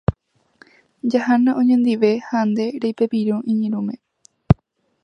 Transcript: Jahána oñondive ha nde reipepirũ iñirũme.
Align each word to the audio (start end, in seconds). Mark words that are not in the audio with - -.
Jahána 1.11 1.51
oñondive 1.61 2.11
ha 2.27 2.39
nde 2.49 2.65
reipepirũ 2.81 3.37
iñirũme. 3.51 3.95